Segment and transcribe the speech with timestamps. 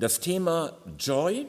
[0.00, 1.46] das Thema Joy,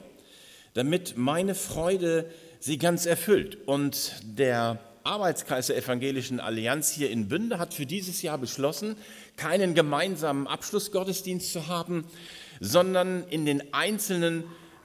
[0.73, 2.29] damit meine Freude
[2.59, 3.57] sie ganz erfüllt.
[3.67, 8.95] Und der Arbeitskreis der Evangelischen Allianz hier in Bünde hat für dieses Jahr beschlossen,
[9.37, 12.05] keinen gemeinsamen Abschlussgottesdienst zu haben,
[12.59, 14.43] sondern in den einzelnen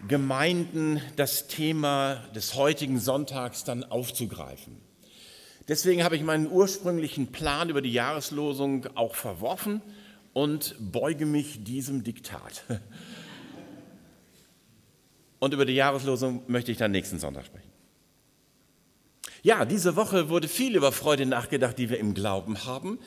[0.09, 4.77] Gemeinden das Thema des heutigen Sonntags dann aufzugreifen.
[5.67, 9.81] Deswegen habe ich meinen ursprünglichen Plan über die Jahreslosung auch verworfen
[10.35, 12.65] und beuge mich diesem Diktat.
[15.45, 17.69] Und über die Jahreslosung möchte ich dann nächsten Sonntag sprechen.
[19.43, 22.99] Ja, diese Woche wurde viel über Freude nachgedacht, die wir im Glauben haben.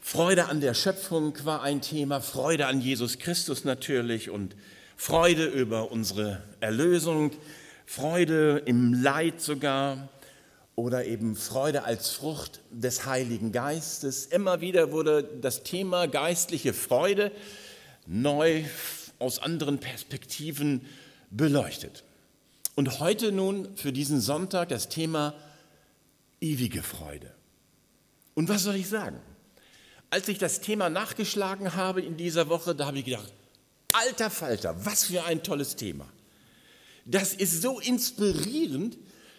[0.00, 4.54] Freude an der Schöpfung war ein Thema, Freude an Jesus Christus natürlich und
[4.96, 7.32] Freude über unsere Erlösung,
[7.84, 10.10] Freude im Leid sogar
[10.76, 14.26] oder eben Freude als Frucht des Heiligen Geistes.
[14.26, 17.32] Immer wieder wurde das Thema geistliche Freude
[18.06, 18.62] neu
[19.18, 20.82] aus anderen Perspektiven
[21.30, 22.04] beleuchtet.
[22.74, 25.34] Und heute nun für diesen Sonntag das Thema
[26.40, 27.34] ewige Freude.
[28.34, 29.18] Und was soll ich sagen?
[30.10, 33.32] Als ich das Thema nachgeschlagen habe in dieser Woche, da habe ich gedacht,
[33.92, 36.06] alter Falter, was für ein tolles Thema.
[37.04, 38.96] Das ist so inspirierend,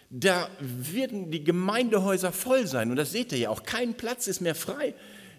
[0.10, 2.90] da werden die Gemeindehäuser voll sein.
[2.92, 4.96] Und das seht ihr ja auch, kein Platz ist mehr frei.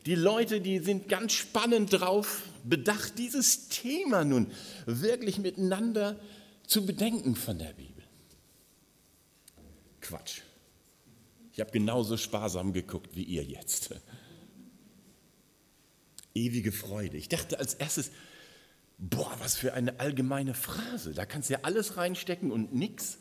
[0.06, 4.46] Die Leute, die sind ganz spannend drauf bedacht, dieses Thema nun
[4.86, 6.39] wirklich miteinander zu
[6.86, 8.04] bedenken von der Bibel.
[10.00, 10.42] Quatsch.
[11.52, 13.94] Ich habe genauso sparsam geguckt wie ihr jetzt.
[16.32, 17.16] Ewige Freude.
[17.16, 18.12] Ich dachte als erstes,
[18.98, 21.12] boah, was für eine allgemeine Phrase.
[21.12, 23.18] Da kannst du ja alles reinstecken und nichts.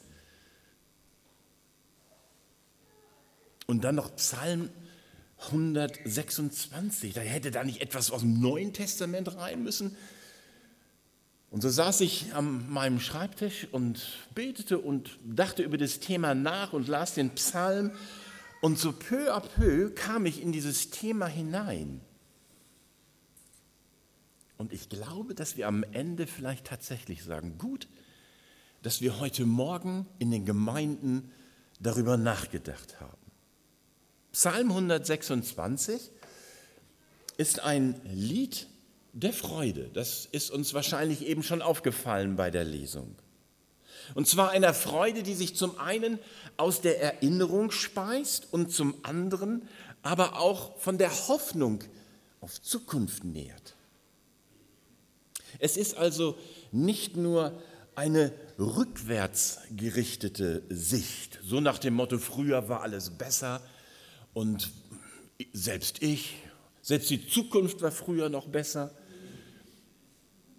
[3.65, 4.69] Und dann noch Psalm
[5.37, 7.13] 126.
[7.13, 9.95] Da hätte da nicht etwas aus dem Neuen Testament rein müssen.
[11.51, 14.01] Und so saß ich an meinem Schreibtisch und
[14.35, 17.91] betete und dachte über das Thema nach und las den Psalm.
[18.61, 22.01] Und so peu à peu kam ich in dieses Thema hinein.
[24.57, 27.87] Und ich glaube, dass wir am Ende vielleicht tatsächlich sagen, gut,
[28.81, 31.31] dass wir heute Morgen in den Gemeinden
[31.79, 33.17] darüber nachgedacht haben.
[34.33, 36.11] Psalm 126
[37.37, 38.67] ist ein Lied
[39.13, 39.89] der Freude.
[39.93, 43.15] Das ist uns wahrscheinlich eben schon aufgefallen bei der Lesung.
[44.15, 46.19] Und zwar einer Freude, die sich zum einen
[46.57, 49.67] aus der Erinnerung speist und zum anderen
[50.01, 51.83] aber auch von der Hoffnung
[52.41, 53.75] auf Zukunft nährt.
[55.59, 56.37] Es ist also
[56.71, 57.61] nicht nur
[57.95, 63.61] eine rückwärts gerichtete Sicht, so nach dem Motto, früher war alles besser
[64.33, 64.71] und
[65.51, 66.37] selbst ich,
[66.81, 68.95] selbst die Zukunft war früher noch besser,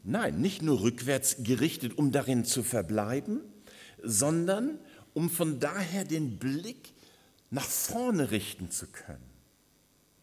[0.02, 3.42] Nein, nicht nur rückwärts gerichtet, um darin zu verbleiben,
[4.02, 4.78] sondern
[5.12, 6.92] um von daher den Blick
[7.50, 9.30] nach vorne richten zu können,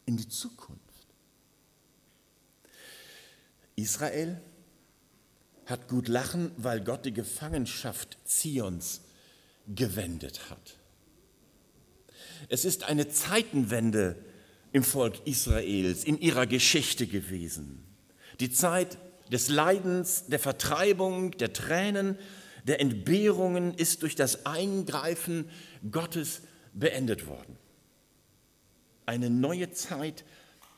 [0.05, 0.81] in die Zukunft.
[3.75, 4.41] Israel
[5.65, 9.01] hat gut lachen, weil Gott die Gefangenschaft Zions
[9.67, 10.77] gewendet hat.
[12.49, 14.23] Es ist eine Zeitenwende
[14.71, 17.83] im Volk Israels, in ihrer Geschichte gewesen.
[18.39, 18.97] Die Zeit
[19.31, 22.17] des Leidens, der Vertreibung, der Tränen,
[22.63, 25.49] der Entbehrungen ist durch das Eingreifen
[25.89, 26.41] Gottes
[26.73, 27.57] beendet worden.
[29.05, 30.25] Eine neue Zeit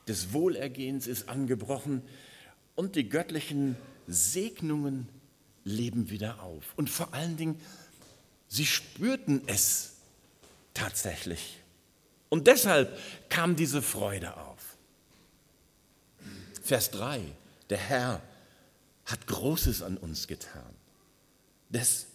[0.07, 2.03] des Wohlergehens ist angebrochen
[2.75, 3.75] und die göttlichen
[4.07, 5.09] Segnungen
[5.63, 6.73] leben wieder auf.
[6.75, 7.59] Und vor allen Dingen,
[8.47, 9.97] sie spürten es
[10.73, 11.59] tatsächlich.
[12.29, 12.97] Und deshalb
[13.29, 14.77] kam diese Freude auf.
[16.61, 17.21] Vers 3,
[17.69, 18.21] der Herr
[19.05, 20.73] hat Großes an uns getan.
[21.69, 22.05] Das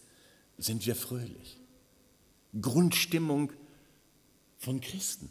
[0.57, 1.59] sind wir fröhlich.
[2.59, 3.51] Grundstimmung
[4.57, 5.29] von Christen.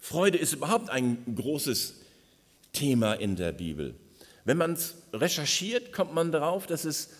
[0.00, 1.96] Freude ist überhaupt ein großes
[2.72, 3.94] Thema in der Bibel.
[4.44, 7.10] Wenn man es recherchiert, kommt man darauf, dass es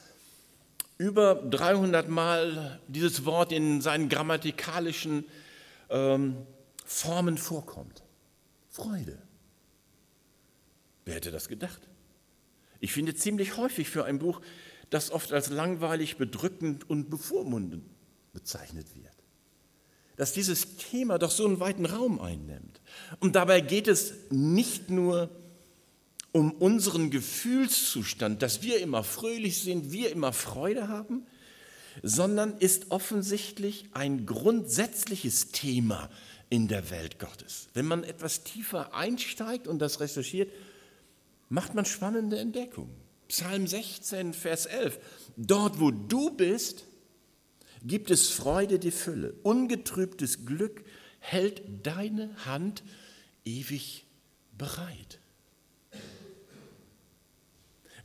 [0.99, 5.25] über 300 Mal dieses Wort in seinen grammatikalischen
[5.91, 6.37] ähm,
[6.85, 8.03] Formen vorkommt.
[8.71, 9.23] Freude.
[11.05, 11.81] Wer hätte das gedacht?
[12.81, 14.41] Ich finde ziemlich häufig für ein Buch,
[14.91, 17.85] das oft als langweilig, bedrückend und bevormundend
[18.33, 19.15] bezeichnet wird.
[20.17, 22.81] Dass dieses Thema doch so einen weiten Raum einnimmt.
[23.21, 25.31] Und dabei geht es nicht nur
[26.33, 31.27] um unseren Gefühlszustand, dass wir immer fröhlich sind, wir immer Freude haben,
[32.03, 36.11] sondern ist offensichtlich ein grundsätzliches Thema
[36.53, 37.69] in der Welt Gottes.
[37.73, 40.53] Wenn man etwas tiefer einsteigt und das recherchiert,
[41.49, 42.95] macht man spannende Entdeckungen.
[43.27, 44.99] Psalm 16, Vers 11.
[45.39, 46.85] Dort, wo du bist,
[47.83, 49.33] gibt es Freude die Fülle.
[49.43, 50.85] Ungetrübtes Glück
[51.21, 52.83] hält deine Hand
[53.47, 54.05] ewig
[54.59, 55.21] bereit.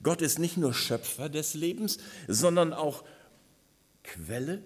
[0.04, 1.98] Gott ist nicht nur Schöpfer des Lebens,
[2.30, 3.04] sondern auch
[4.04, 4.64] Quelle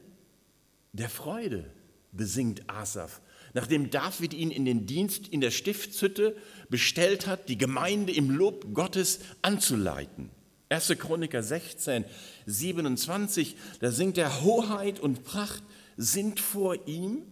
[0.93, 1.65] der Freude,
[2.11, 3.21] besingt Asaf,
[3.53, 6.36] nachdem David ihn in den Dienst in der Stiftshütte
[6.69, 10.30] bestellt hat, die Gemeinde im Lob Gottes anzuleiten.
[10.69, 10.95] 1.
[10.98, 12.06] Chroniker 16,
[12.45, 15.63] 27, da singt er, Hoheit und Pracht
[15.98, 17.24] sind vor ihm,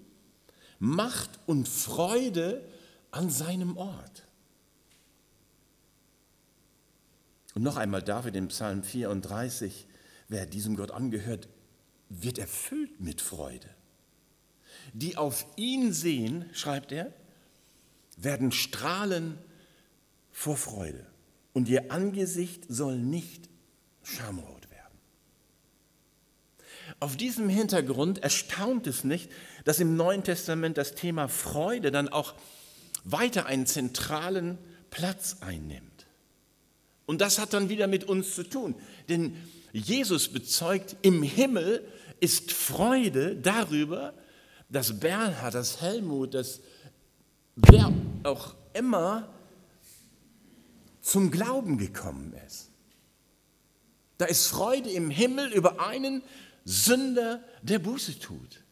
[0.79, 2.65] Macht und Freude
[3.11, 4.23] an seinem Ort.
[7.55, 9.87] Und noch einmal David im Psalm 34,
[10.27, 11.47] wer diesem Gott angehört,
[12.09, 13.69] wird erfüllt mit Freude.
[14.93, 17.13] Die auf ihn sehen, schreibt er,
[18.17, 19.37] werden strahlen
[20.31, 21.05] vor Freude
[21.53, 23.49] und ihr Angesicht soll nicht
[24.03, 24.97] schamrot werden.
[26.99, 29.29] Auf diesem Hintergrund erstaunt es nicht,
[29.63, 32.33] dass im Neuen Testament das Thema Freude dann auch
[33.03, 34.57] weiter einen zentralen
[34.89, 36.07] Platz einnimmt.
[37.05, 38.75] Und das hat dann wieder mit uns zu tun,
[39.07, 39.35] denn
[39.71, 41.83] Jesus bezeugt, im Himmel
[42.19, 44.13] ist Freude darüber,
[44.69, 46.61] dass Bernhard, dass Helmut, dass
[47.55, 47.91] wer
[48.23, 49.33] auch immer
[51.01, 52.69] zum Glauben gekommen ist.
[54.17, 56.21] Da ist Freude im Himmel über einen
[56.65, 58.63] Sünder, der Buße tut.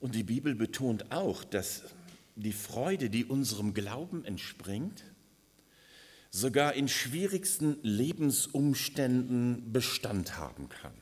[0.00, 1.82] Und die Bibel betont auch, dass
[2.36, 5.02] die Freude, die unserem Glauben entspringt,
[6.30, 10.94] sogar in schwierigsten Lebensumständen Bestand haben kann.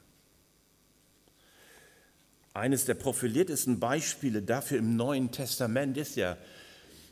[2.57, 6.39] Eines der profiliertesten Beispiele dafür im Neuen Testament ist ja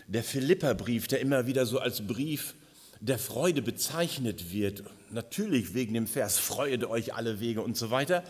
[0.06, 2.54] der Philipperbrief, der immer wieder so als Brief
[3.00, 4.84] der Freude bezeichnet wird.
[5.10, 8.24] Natürlich wegen dem Vers, freue euch alle Wege und so weiter.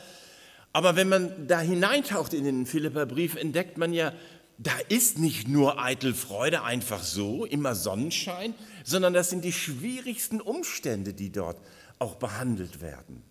[0.72, 4.12] Aber wenn man da hineintaucht in den Philipperbrief, entdeckt man ja,
[4.58, 10.40] da ist nicht nur eitel Freude einfach so, immer Sonnenschein, sondern das sind die schwierigsten
[10.40, 11.58] Umstände, die dort
[12.00, 13.22] auch behandelt werden.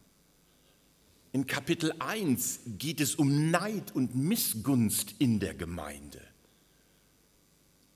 [1.33, 6.21] In Kapitel 1 geht es um Neid und Missgunst in der Gemeinde.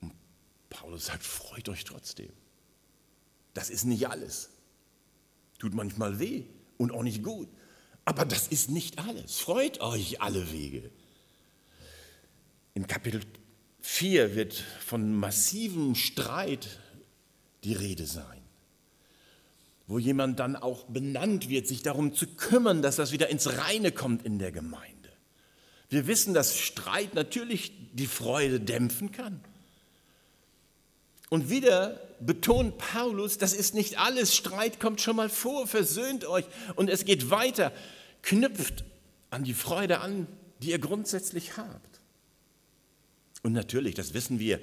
[0.02, 0.12] Und
[0.70, 2.32] Paulus sagt, freut euch trotzdem.
[3.54, 4.50] Das ist nicht alles.
[5.60, 6.46] Tut manchmal weh
[6.78, 7.48] und auch nicht gut.
[8.06, 9.38] Aber das ist nicht alles.
[9.38, 10.90] Freut euch alle Wege.
[12.74, 13.22] In Kapitel
[13.82, 16.80] 4 wird von massivem Streit
[17.64, 18.37] die Rede sein,
[19.88, 23.92] wo jemand dann auch benannt wird, sich darum zu kümmern, dass das wieder ins Reine
[23.92, 24.94] kommt in der Gemeinde.
[25.90, 29.40] Wir wissen, dass Streit natürlich die Freude dämpfen kann.
[31.30, 36.46] Und wieder betont Paulus, das ist nicht alles, Streit kommt schon mal vor, versöhnt euch
[36.76, 37.72] und es geht weiter,
[38.24, 38.84] knüpft
[39.30, 40.28] an die Freude an,
[40.62, 42.02] die ihr grundsätzlich habt.
[43.44, 44.60] Und natürlich, das wissen wir,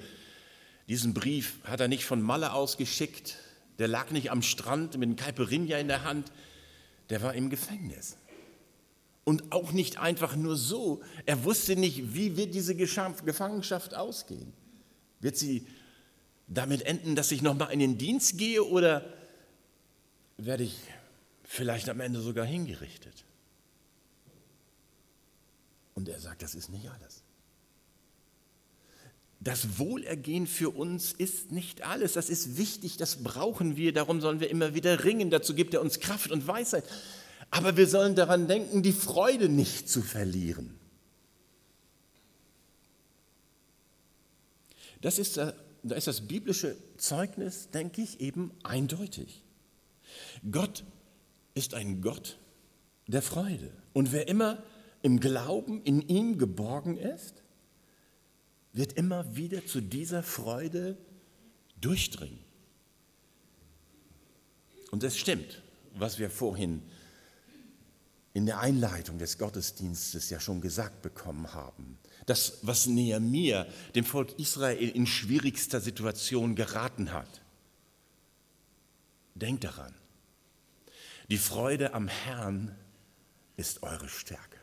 [0.89, 3.37] diesen Brief hat er nicht von Malle ausgeschickt,
[3.79, 6.31] der lag nicht am Strand mit einem Caipirinha in der Hand,
[7.11, 8.17] der war im Gefängnis.
[9.25, 11.03] Und auch nicht einfach nur so.
[11.25, 14.53] Er wusste nicht, wie wird diese Gefangenschaft ausgehen.
[15.21, 15.67] Wird sie
[16.47, 19.05] damit enden, dass ich nochmal in den Dienst gehe oder
[20.37, 20.79] werde ich
[21.43, 23.25] vielleicht am Ende sogar hingerichtet?
[25.95, 27.24] Und er sagt, das ist nicht alles.
[29.45, 32.15] Das Wohlergehen für uns ist nicht alles.
[32.15, 33.93] Das ist wichtig, das brauchen wir.
[33.93, 35.29] Darum sollen wir immer wieder ringen.
[35.29, 36.85] Dazu gibt er uns Kraft und Weisheit.
[37.51, 40.75] Aber wir sollen daran denken, die Freude nicht zu verlieren.
[45.03, 45.53] Das ist, da
[45.95, 49.43] ist das biblische Zeugnis, denke ich, eben eindeutig.
[50.51, 50.85] Gott
[51.53, 52.39] ist ein Gott
[53.07, 53.71] der Freude.
[53.93, 54.63] Und wer immer
[55.03, 57.44] im Glauben in ihm geborgen ist,
[58.75, 60.99] wird immer wieder zu dieser Freude
[61.81, 62.41] durchdringen.
[64.91, 65.63] Und es stimmt,
[65.95, 66.83] was wir vorhin
[68.33, 71.99] in der Einleitung des Gottesdienstes ja schon gesagt bekommen haben.
[72.27, 77.43] Das, was Nehemiah dem Volk Israel in schwierigster Situation geraten hat.
[79.37, 79.95] Denkt daran,
[81.31, 82.75] die Freude am Herrn
[83.57, 84.59] ist eure Stärke.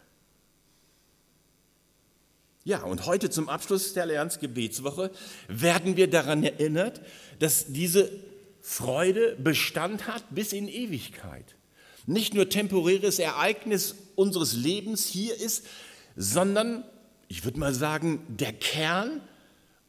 [2.63, 5.09] Ja, und heute zum Abschluss der Allianz Gebetswoche
[5.47, 7.01] werden wir daran erinnert,
[7.39, 8.11] dass diese
[8.61, 11.55] Freude Bestand hat bis in Ewigkeit.
[12.05, 15.65] Nicht nur temporäres Ereignis unseres Lebens hier ist,
[16.15, 16.83] sondern,
[17.27, 19.21] ich würde mal sagen, der Kern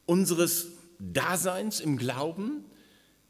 [0.07, 0.67] unseres
[0.99, 2.65] Daseins im Glauben,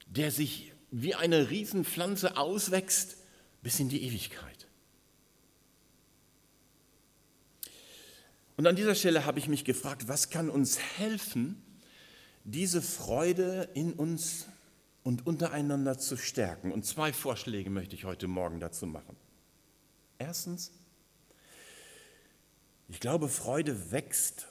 [0.06, 3.18] der sich wie eine Riesenpflanze auswächst
[3.62, 4.53] bis in die Ewigkeit.
[8.56, 11.62] Und an dieser Stelle habe ich mich gefragt, was kann uns helfen,
[12.44, 14.48] diese Freude in uns
[15.04, 16.72] und untereinander zu stärken.
[16.72, 19.16] Und zwei Vorschläge möchte ich heute Morgen dazu machen.
[20.18, 20.72] Erstens,
[22.90, 24.48] ich glaube, Freude wächst,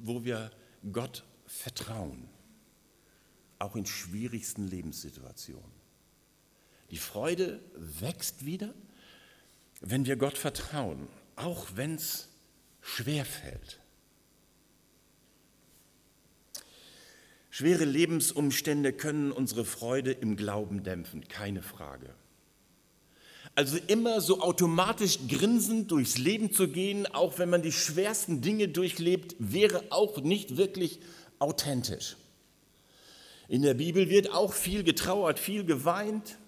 [0.00, 0.50] wo wir
[0.92, 2.28] Gott vertrauen,
[3.58, 5.70] auch in schwierigsten Lebenssituationen.
[6.90, 8.74] Die Freude wächst wieder,
[9.80, 12.28] wenn wir Gott vertrauen, auch wenn es
[12.82, 13.80] schwer fällt.
[17.50, 22.14] Schwere Lebensumstände können unsere Freude im Glauben dämpfen, keine Frage.
[23.54, 28.68] Also immer so automatisch grinsend durchs Leben zu gehen, auch wenn man die schwersten Dinge
[28.68, 31.00] durchlebt, wäre auch nicht wirklich
[31.38, 32.16] authentisch.
[33.48, 36.38] In der Bibel wird auch viel getrauert, viel geweint.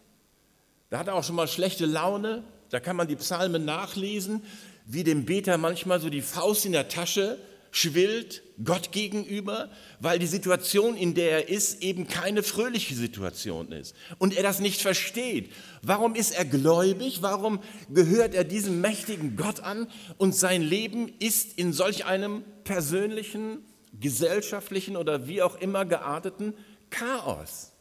[0.88, 2.44] Da hat er auch schon mal schlechte Laune.
[2.70, 4.42] Da kann man die Psalmen nachlesen,
[4.84, 7.38] wie dem Beter manchmal so die Faust in der Tasche
[7.74, 13.96] schwillt Gott gegenüber, weil die Situation, in der er ist, eben keine fröhliche Situation ist
[14.18, 15.50] und er das nicht versteht.
[15.82, 17.20] Warum ist er gläubig?
[17.20, 17.60] Warum
[17.92, 19.88] gehört er diesem mächtigen Gott an
[20.18, 23.64] und sein Leben ist in solch einem persönlichen,
[24.00, 26.54] gesellschaftlichen oder wie auch immer gearteten
[26.90, 27.72] Chaos?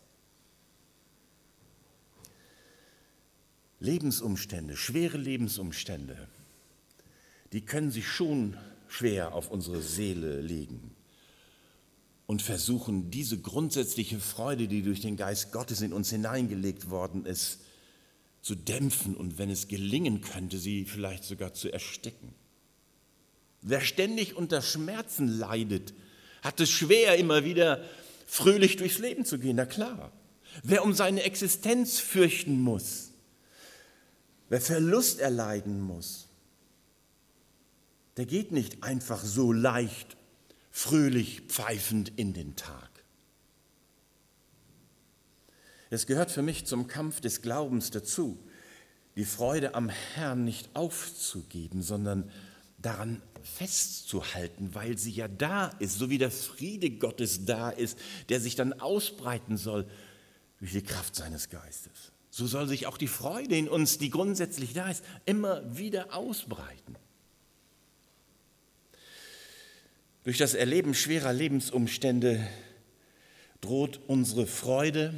[3.80, 6.30] Lebensumstände, schwere Lebensumstände,
[7.54, 8.58] die können sich schon
[8.88, 10.92] schwer auf unsere Seele legen
[12.26, 17.60] und versuchen, diese grundsätzliche Freude, die durch den Geist Gottes in uns hineingelegt worden ist,
[18.42, 22.34] zu dämpfen und wenn es gelingen könnte, sie vielleicht sogar zu ersticken.
[23.62, 25.94] Wer ständig unter Schmerzen leidet,
[26.42, 27.84] hat es schwer, immer wieder
[28.26, 30.12] fröhlich durchs Leben zu gehen, na klar.
[30.64, 33.12] Wer um seine Existenz fürchten muss,
[34.50, 36.23] wer Verlust erleiden muss,
[38.18, 40.18] der geht nicht einfach so leicht,
[40.72, 42.90] fröhlich pfeifend in den Tag.
[45.90, 48.40] Es gehört für mich zum Kampf des Glaubens dazu,
[49.16, 52.32] die Freude am Herrn nicht aufzugeben, sondern
[52.80, 58.40] daran festzuhalten, weil sie ja da ist, so wie der Friede Gottes da ist, der
[58.40, 59.88] sich dann ausbreiten soll
[60.60, 62.12] durch die Kraft seines Geistes.
[62.30, 66.96] So soll sich auch die Freude in uns, die grundsätzlich da ist, immer wieder ausbreiten.
[70.24, 72.48] Durch das Erleben schwerer Lebensumstände
[73.60, 75.14] droht unsere Freude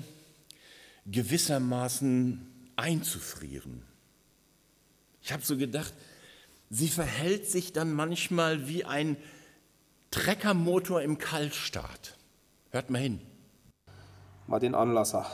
[1.05, 3.83] gewissermaßen einzufrieren.
[5.21, 5.93] Ich habe so gedacht,
[6.69, 9.17] sie verhält sich dann manchmal wie ein
[10.09, 12.17] Treckermotor im Kaltstart.
[12.71, 13.21] Hört mal hin.
[14.47, 15.29] Mal den Anlasser.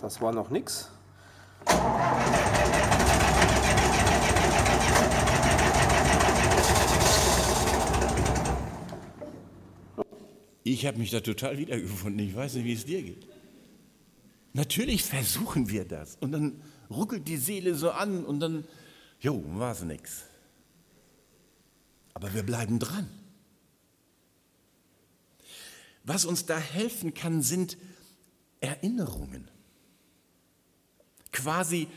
[0.00, 0.88] Das war noch nichts.
[10.62, 12.26] Ich habe mich da total wiedergefunden.
[12.26, 13.26] Ich weiß nicht, wie es dir geht.
[14.52, 16.16] Natürlich versuchen wir das.
[16.20, 18.64] Und dann ruckelt die Seele so an und dann,
[19.20, 20.24] jo, war es nichts.
[22.14, 23.08] Aber wir bleiben dran.
[26.04, 27.76] Was uns da helfen kann, sind
[28.60, 29.48] Erinnerungen
[31.32, 31.88] quasi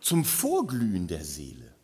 [0.00, 1.74] zum Vorglühen der Seele.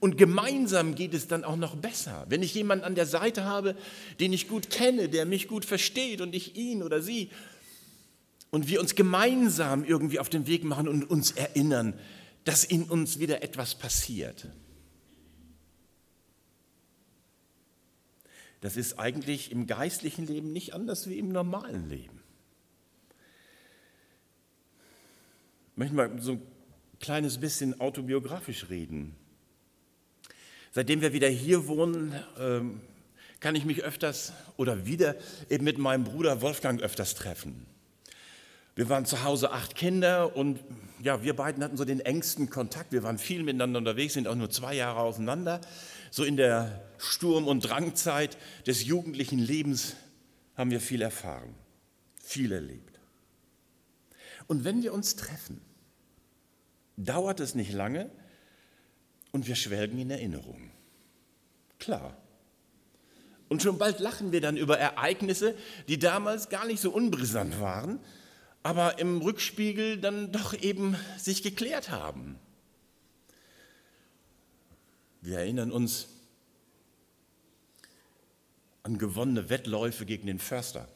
[0.00, 2.24] Und gemeinsam geht es dann auch noch besser.
[2.28, 3.76] Wenn ich jemanden an der Seite habe,
[4.18, 7.30] den ich gut kenne, der mich gut versteht und ich ihn oder sie,
[8.50, 11.94] und wir uns gemeinsam irgendwie auf den Weg machen und uns erinnern,
[12.44, 14.48] dass in uns wieder etwas passiert.
[18.60, 22.19] Das ist eigentlich im geistlichen Leben nicht anders wie im normalen Leben.
[25.80, 26.42] Möchte mal so ein
[27.00, 29.16] kleines bisschen autobiografisch reden.
[30.72, 32.82] Seitdem wir wieder hier wohnen, ähm,
[33.40, 35.16] kann ich mich öfters oder wieder
[35.48, 37.64] eben mit meinem Bruder Wolfgang öfters treffen.
[38.76, 40.60] Wir waren zu Hause acht Kinder und
[41.02, 42.92] ja, wir beiden hatten so den engsten Kontakt.
[42.92, 45.62] Wir waren viel miteinander unterwegs, sind auch nur zwei Jahre auseinander.
[46.10, 49.96] So in der Sturm- und Drangzeit des jugendlichen Lebens
[50.56, 51.54] haben wir viel erfahren,
[52.22, 53.00] viel erlebt.
[54.46, 55.62] Und wenn wir uns treffen,
[57.04, 58.10] dauert es nicht lange
[59.32, 60.70] und wir schwelgen in Erinnerung.
[61.78, 62.16] Klar.
[63.48, 65.56] Und schon bald lachen wir dann über Ereignisse,
[65.88, 67.98] die damals gar nicht so unbrisant waren,
[68.62, 72.38] aber im Rückspiegel dann doch eben sich geklärt haben.
[75.22, 76.06] Wir erinnern uns
[78.82, 80.88] an gewonnene Wettläufe gegen den Förster,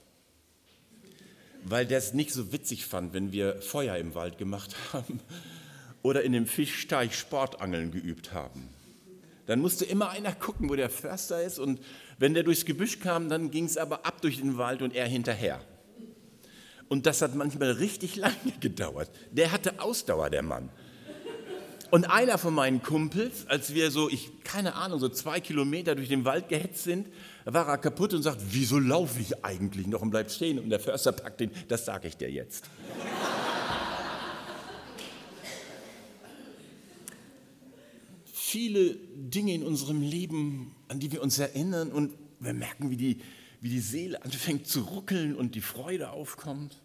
[1.64, 5.20] weil der es nicht so witzig fand, wenn wir Feuer im Wald gemacht haben
[6.04, 8.68] oder in dem Fischteich Sportangeln geübt haben.
[9.46, 11.80] Dann musste immer einer gucken, wo der Förster ist und
[12.18, 15.06] wenn der durchs Gebüsch kam, dann ging es aber ab durch den Wald und er
[15.06, 15.61] hinterher.
[16.88, 19.11] Und das hat manchmal richtig lange gedauert.
[19.32, 20.68] Der hatte Ausdauer, der Mann.
[21.90, 26.08] Und einer von meinen Kumpels, als wir so, ich keine Ahnung, so zwei Kilometer durch
[26.08, 27.08] den Wald gehetzt sind,
[27.46, 30.58] war er kaputt und sagt, wieso laufe ich eigentlich noch und bleib stehen?
[30.58, 32.68] Und der Förster packt ihn, das sage ich dir jetzt.
[38.54, 43.20] Viele Dinge in unserem Leben, an die wir uns erinnern und wir merken, wie die,
[43.61, 46.80] wie die Seele anfängt zu ruckeln und die Freude aufkommt.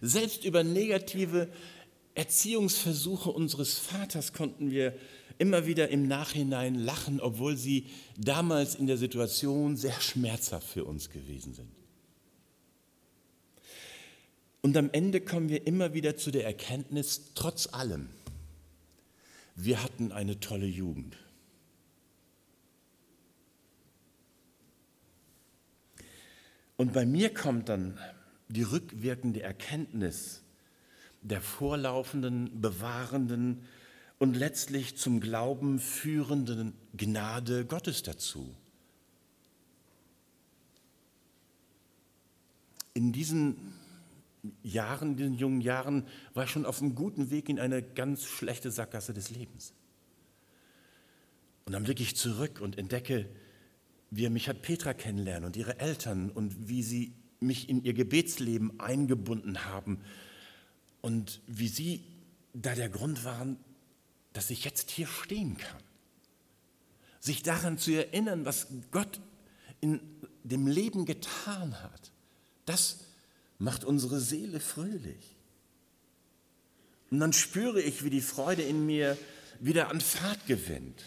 [0.00, 1.48] Selbst über negative
[2.16, 4.98] Erziehungsversuche unseres Vaters konnten wir
[5.38, 7.86] immer wieder im Nachhinein lachen, obwohl sie
[8.18, 11.70] damals in der Situation sehr schmerzhaft für uns gewesen sind.
[14.60, 18.08] Und am Ende kommen wir immer wieder zu der Erkenntnis, trotz allem,
[19.54, 21.16] wir hatten eine tolle Jugend.
[26.76, 27.98] Und bei mir kommt dann
[28.48, 30.42] die rückwirkende Erkenntnis,
[31.20, 33.62] der vorlaufenden, bewahrenden
[34.18, 38.54] und letztlich zum Glauben führenden Gnade Gottes dazu.
[42.94, 43.74] In diesen
[44.62, 48.70] Jahren, diesen jungen Jahren, war ich schon auf einem guten Weg in eine ganz schlechte
[48.70, 49.72] Sackgasse des Lebens.
[51.64, 53.28] Und dann blicke ich zurück und entdecke,
[54.10, 57.94] wie er mich hat Petra kennenlernen und ihre Eltern und wie sie mich in ihr
[57.94, 60.00] Gebetsleben eingebunden haben
[61.00, 62.04] und wie Sie
[62.54, 63.58] da der Grund waren,
[64.32, 65.82] dass ich jetzt hier stehen kann.
[67.20, 69.20] Sich daran zu erinnern, was Gott
[69.80, 70.00] in
[70.42, 72.12] dem Leben getan hat,
[72.64, 73.04] das
[73.62, 75.36] macht unsere Seele fröhlich.
[77.10, 79.16] Und dann spüre ich, wie die Freude in mir
[79.60, 81.04] wieder an Fahrt gewinnt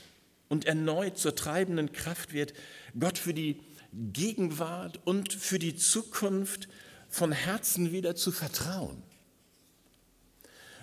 [0.47, 2.53] und erneut zur treibenden Kraft wird,
[2.97, 3.59] Gott für die
[3.91, 6.69] Gegenwart und für die Zukunft
[7.09, 9.03] von Herzen wieder zu vertrauen.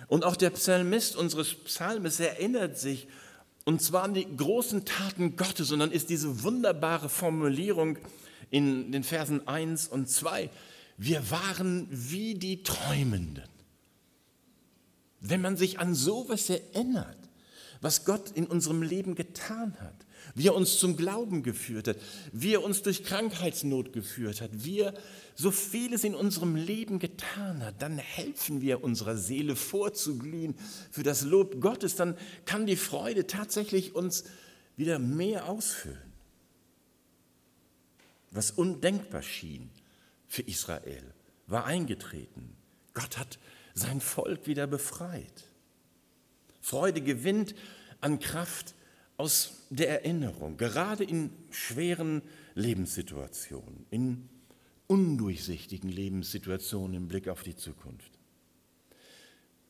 [0.07, 3.07] Und auch der Psalmist unseres Psalmes erinnert sich,
[3.65, 7.97] und zwar an die großen Taten Gottes, und dann ist diese wunderbare Formulierung
[8.51, 10.49] in den Versen 1 und 2,
[10.97, 13.49] wir waren wie die Träumenden.
[15.19, 17.17] Wenn man sich an sowas erinnert,
[17.81, 21.97] was Gott in unserem Leben getan hat, wie er uns zum Glauben geführt hat,
[22.31, 24.93] wie er uns durch Krankheitsnot geführt hat, wie er
[25.35, 30.55] so vieles in unserem Leben getan hat, dann helfen wir unserer Seele vorzuglühen
[30.91, 34.23] für das Lob Gottes, dann kann die Freude tatsächlich uns
[34.77, 35.97] wieder mehr ausfüllen.
[38.31, 39.69] Was undenkbar schien
[40.33, 41.13] für Israel,
[41.45, 42.55] war eingetreten.
[42.95, 43.37] Gott hat
[43.75, 45.47] sein Volk wieder befreit.
[46.59, 47.53] Freude gewinnt
[48.01, 48.73] an Kraft
[49.17, 52.23] aus der Erinnerung, gerade in schweren
[52.55, 54.27] Lebenssituationen, in
[54.87, 58.17] undurchsichtigen Lebenssituationen im Blick auf die Zukunft.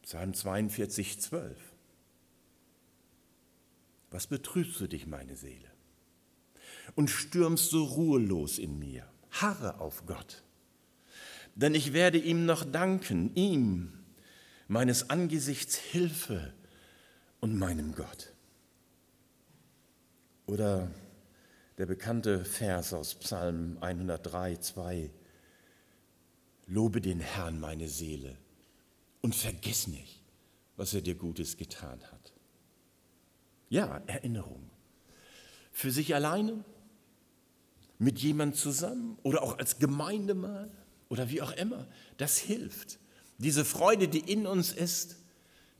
[0.04, 1.58] Psalm 42, 12.
[4.12, 5.69] Was betrübst du dich, meine Seele?
[6.95, 9.06] Und stürmst so ruhelos in mir.
[9.30, 10.43] Harre auf Gott.
[11.55, 13.93] Denn ich werde ihm noch danken, ihm,
[14.67, 16.53] meines Angesichts Hilfe
[17.39, 18.33] und meinem Gott.
[20.47, 20.89] Oder
[21.77, 25.09] der bekannte Vers aus Psalm 103, 2.
[26.67, 28.37] Lobe den Herrn, meine Seele,
[29.21, 30.21] und vergiss nicht,
[30.75, 32.33] was er dir Gutes getan hat.
[33.69, 34.69] Ja, Erinnerung.
[35.71, 36.63] Für sich alleine,
[37.99, 40.69] mit jemand zusammen oder auch als Gemeindemal
[41.13, 41.88] oder wie auch immer.
[42.17, 42.97] Das hilft,
[43.38, 45.17] diese Freude, die in uns ist,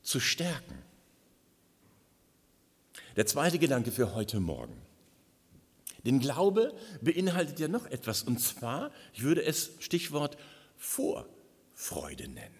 [0.00, 0.78] zu stärken.
[3.16, 4.80] Der zweite Gedanke für heute Morgen.
[6.06, 10.36] Denn Glaube beinhaltet ja noch etwas, und zwar, ich würde es Stichwort
[10.76, 12.54] Vorfreude nennen.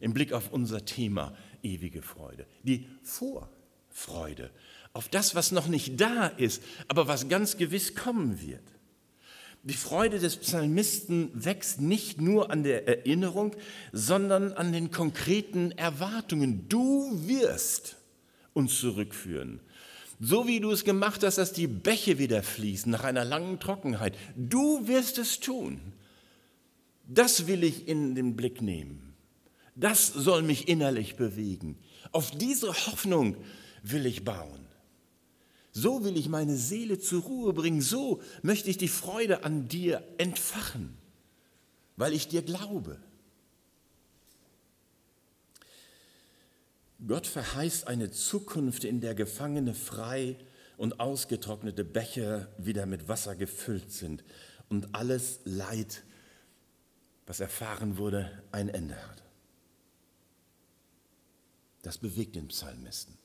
[0.00, 2.46] Im Blick auf unser Thema ewige Freude.
[2.64, 4.50] Die Vorfreude
[4.92, 8.73] auf das, was noch nicht da ist, aber was ganz gewiss kommen wird.
[9.66, 13.56] Die Freude des Psalmisten wächst nicht nur an der Erinnerung,
[13.92, 16.68] sondern an den konkreten Erwartungen.
[16.68, 17.96] Du wirst
[18.52, 19.60] uns zurückführen.
[20.20, 24.14] So wie du es gemacht hast, dass die Bäche wieder fließen nach einer langen Trockenheit.
[24.36, 25.80] Du wirst es tun.
[27.08, 29.14] Das will ich in den Blick nehmen.
[29.76, 31.78] Das soll mich innerlich bewegen.
[32.12, 33.36] Auf diese Hoffnung
[33.82, 34.63] will ich bauen.
[35.76, 37.80] So will ich meine Seele zur Ruhe bringen.
[37.80, 40.96] So möchte ich die Freude an dir entfachen,
[41.96, 43.00] weil ich dir glaube.
[47.06, 50.38] Gott verheißt eine Zukunft, in der Gefangene frei
[50.76, 54.22] und ausgetrocknete Becher wieder mit Wasser gefüllt sind
[54.68, 56.04] und alles Leid,
[57.26, 59.24] was erfahren wurde, ein Ende hat.
[61.82, 63.23] Das bewegt den Psalmisten.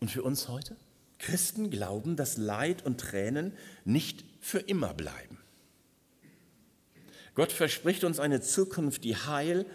[0.00, 0.76] Und für uns heute?
[1.18, 3.52] Christen glauben, dass Leid und Tränen
[3.84, 5.38] nicht für immer bleiben.
[7.34, 9.66] Gott verspricht uns eine Zukunft, die heil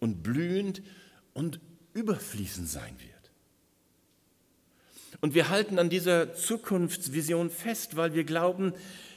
[0.00, 0.82] und blühend
[1.34, 1.60] und
[1.92, 3.18] überfließend sein wird.
[5.20, 8.72] Und wir halten an dieser Zukunftsvision fest, weil wir glauben,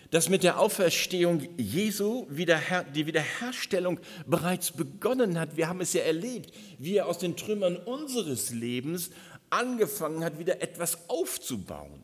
[0.10, 5.56] dass mit der Auferstehung Jesu die Wiederherstellung bereits begonnen hat.
[5.56, 9.12] Wir haben es ja erlebt, wie er aus den Trümmern unseres Lebens
[9.52, 12.02] angefangen hat, wieder etwas aufzubauen.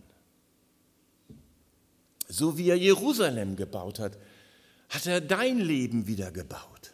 [2.28, 4.18] So wie er Jerusalem gebaut hat,
[4.90, 6.92] hat er dein Leben wieder gebaut.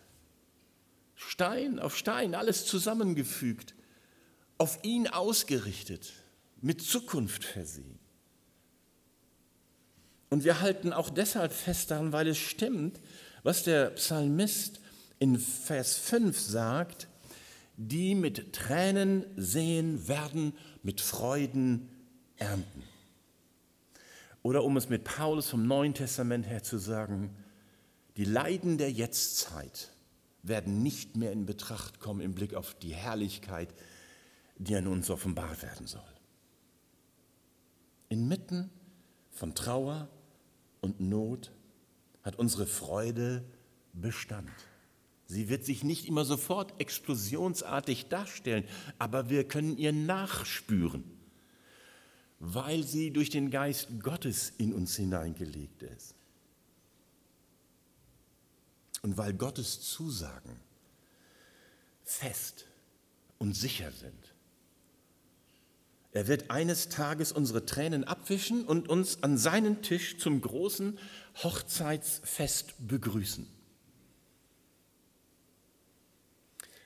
[1.16, 3.74] Stein auf Stein, alles zusammengefügt,
[4.58, 6.14] auf ihn ausgerichtet,
[6.62, 8.00] mit Zukunft versehen.
[10.30, 13.00] Und wir halten auch deshalb fest daran, weil es stimmt,
[13.44, 14.80] was der Psalmist
[15.20, 17.08] in Vers 5 sagt,
[17.78, 21.90] die mit Tränen sehen werden, mit Freuden
[22.38, 22.84] ernten.
[24.42, 27.36] Oder um es mit Paulus vom Neuen Testament her zu sagen,
[28.18, 29.92] die Leiden der Jetztzeit
[30.44, 33.74] werden nicht mehr in Betracht kommen im Blick auf die Herrlichkeit,
[34.58, 36.02] die an uns offenbart werden soll.
[38.10, 38.70] Inmitten
[39.32, 40.10] von Trauer
[40.82, 41.52] und Not
[42.22, 43.44] hat unsere Freude
[43.94, 44.52] Bestand.
[45.34, 48.66] Sie wird sich nicht immer sofort explosionsartig darstellen,
[49.00, 51.04] aber wir können ihr nachspüren,
[52.40, 56.14] weil sie durch den Geist Gottes in uns hineingelegt ist.
[59.02, 60.56] Und weil Gottes Zusagen
[62.04, 62.68] fest
[63.40, 64.36] und sicher sind.
[66.12, 71.00] Er wird eines Tages unsere Tränen abwischen und uns an seinen Tisch zum großen
[71.42, 73.48] Hochzeitsfest begrüßen.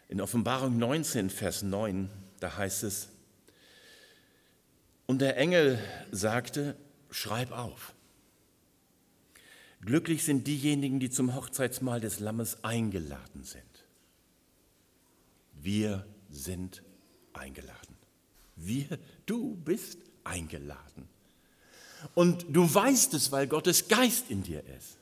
[0.10, 3.10] In Offenbarung 19, Vers 9, da heißt es,
[5.06, 5.80] und der Engel
[6.12, 6.76] sagte,
[7.10, 7.94] schreib auf.
[9.82, 13.64] Glücklich sind diejenigen, die zum Hochzeitsmahl des Lammes eingeladen sind.
[15.54, 16.84] Wir sind
[17.34, 17.96] eingeladen.
[18.56, 21.08] Wir, du bist eingeladen.
[22.16, 24.98] Und du weißt es, weil Gottes Geist in dir ist.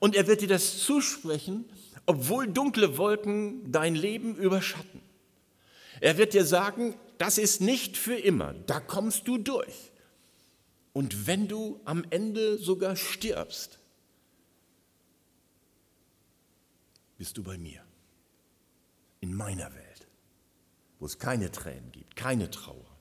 [0.00, 1.66] Und er wird dir das zusprechen,
[2.06, 5.00] obwohl dunkle Wolken dein Leben überschatten.
[6.00, 9.92] Er wird dir sagen, das ist nicht für immer, da kommst du durch.
[10.92, 13.78] Und wenn du am Ende sogar stirbst,
[17.18, 17.84] bist du bei mir,
[19.20, 20.08] in meiner Welt,
[20.98, 22.96] wo es keine Tränen gibt, keine Trauer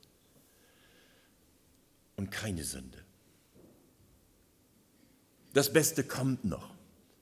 [2.18, 3.06] und keine Sünde.
[5.54, 6.79] Das Beste kommt noch.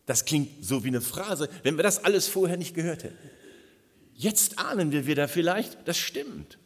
[0.07, 3.29] Das klingt so wie eine Phrase, wenn wir das alles vorher nicht gehört hätten.
[4.15, 6.57] Jetzt ahnen wir wieder vielleicht, das stimmt.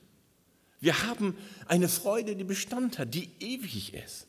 [0.79, 4.27] Wir haben eine Freude, die Bestand hat, die ewig ist.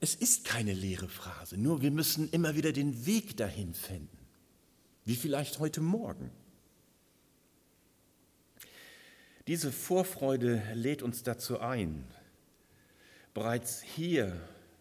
[0.00, 4.18] Es ist keine leere Phrase, nur wir müssen immer wieder den Weg dahin finden,
[5.04, 6.32] wie vielleicht heute Morgen.
[9.46, 12.04] Diese Vorfreude lädt uns dazu ein,
[13.34, 14.40] bereits hier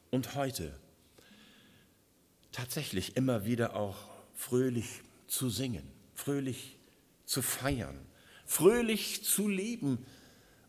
[0.09, 0.73] und heute
[2.51, 3.97] tatsächlich immer wieder auch
[4.33, 5.83] fröhlich zu singen,
[6.15, 6.77] fröhlich
[7.25, 7.99] zu feiern,
[8.45, 10.05] fröhlich zu leben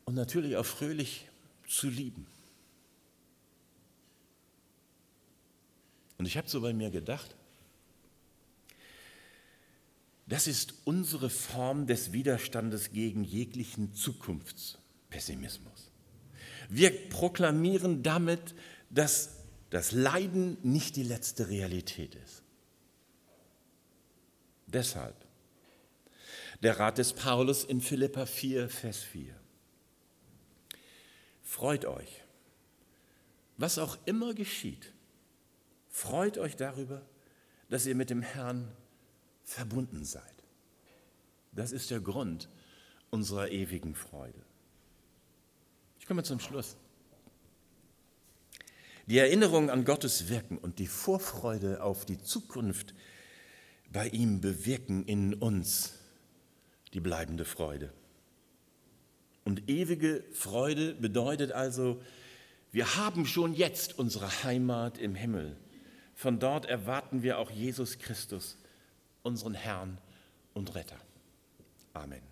[0.04, 1.28] und natürlich auch fröhlich
[1.66, 2.26] zu lieben.
[6.18, 7.34] Und ich habe so bei mir gedacht,
[10.26, 15.90] das ist unsere Form des Widerstandes gegen jeglichen Zukunftspessimismus.
[16.68, 18.54] Wir proklamieren damit,
[18.90, 19.39] dass
[19.70, 22.42] das Leiden nicht die letzte Realität ist.
[24.66, 25.14] Deshalb
[26.62, 29.34] der Rat des Paulus in Philippa 4, Vers 4.
[31.42, 32.22] Freut euch,
[33.56, 34.92] was auch immer geschieht,
[35.88, 37.02] freut euch darüber,
[37.70, 38.70] dass ihr mit dem Herrn
[39.44, 40.22] verbunden seid.
[41.52, 42.48] Das ist der Grund,
[43.10, 44.40] unserer ewigen Freude.
[45.98, 46.76] Ich komme zum Schluss.
[49.06, 52.94] Die Erinnerung an Gottes Wirken und die Vorfreude auf die Zukunft
[53.92, 55.94] bei ihm bewirken in uns
[56.94, 57.92] die bleibende Freude.
[59.44, 62.00] Und ewige Freude bedeutet also,
[62.72, 65.56] wir haben schon jetzt unsere Heimat im Himmel.
[66.14, 68.58] Von dort erwarten wir auch Jesus Christus,
[69.22, 69.98] unseren Herrn
[70.54, 70.98] und Retter.
[71.94, 72.29] Amen.